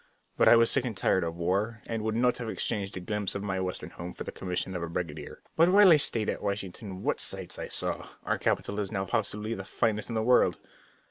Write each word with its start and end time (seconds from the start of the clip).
But 0.35 0.47
I 0.49 0.55
was 0.55 0.71
sick 0.71 0.83
and 0.83 0.97
tired 0.97 1.23
of 1.23 1.35
war, 1.35 1.83
and 1.85 2.01
would 2.01 2.15
not 2.15 2.37
have 2.39 2.49
exchanged 2.49 2.97
a 2.97 2.99
glimpse 2.99 3.35
of 3.35 3.43
my 3.43 3.59
Western 3.59 3.91
home 3.91 4.13
for 4.13 4.23
the 4.23 4.31
commission 4.31 4.75
of 4.75 4.81
a 4.81 4.89
brigadier. 4.89 5.43
But 5.55 5.69
while 5.69 5.91
I 5.91 5.97
stayed 5.97 6.27
in 6.27 6.41
Washington 6.41 7.03
what 7.03 7.19
sights 7.19 7.59
I 7.59 7.67
saw! 7.67 8.07
Our 8.25 8.39
capital 8.39 8.79
is 8.79 8.91
now 8.91 9.05
possibly 9.05 9.53
the 9.53 9.63
finest 9.63 10.09
in 10.09 10.15
the 10.15 10.23
world. 10.23 10.57